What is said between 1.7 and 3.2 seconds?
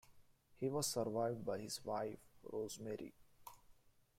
wife, Rosemary.